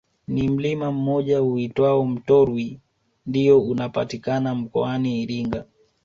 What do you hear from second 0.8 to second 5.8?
mmoja uitwao Mtorwi ndiyo unapatikana mkoani Iringa